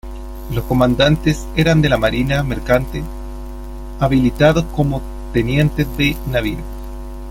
[0.51, 3.03] Los comandantes eran de la marina mercante,
[3.99, 4.99] habilitados como
[5.31, 6.57] tenientes de navío.